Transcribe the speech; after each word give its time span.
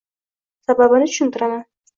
Sababini 0.67 1.11
tushuntiraman. 1.13 1.65